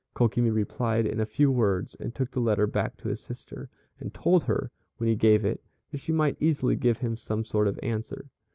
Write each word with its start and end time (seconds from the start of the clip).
Kokimi 0.15 0.49
replied 0.51 1.05
in 1.05 1.19
a 1.19 1.27
few 1.27 1.51
words, 1.51 1.93
and 1.93 2.15
took 2.15 2.31
the 2.31 2.39
letter 2.39 2.65
back 2.65 2.97
to 2.97 3.07
his 3.07 3.21
sister, 3.21 3.69
and 3.99 4.11
told 4.11 4.45
her, 4.45 4.71
when 4.97 5.07
he 5.09 5.15
gave 5.15 5.45
it, 5.45 5.63
that 5.91 5.99
she 5.99 6.11
might 6.11 6.37
easily 6.41 6.75
give 6.75 6.97
him 6.97 7.15
some 7.15 7.45
sort 7.45 7.67
of 7.67 7.79
answer. 7.83 8.31